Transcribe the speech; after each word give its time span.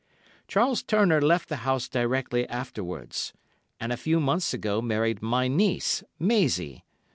Charles 0.47 0.81
Turner 0.81 1.21
left 1.21 1.47
the 1.47 1.57
house 1.57 1.87
directly 1.87 2.49
afterwards, 2.49 3.33
and 3.79 3.91
a 3.91 3.97
few 3.97 4.19
months 4.19 4.51
ago 4.51 4.81
married 4.81 5.21
my 5.21 5.47
niece, 5.47 6.03
Maisie. 6.17 6.83